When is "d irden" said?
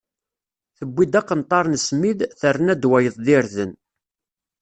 3.25-3.71